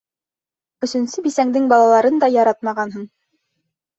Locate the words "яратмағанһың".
2.37-3.07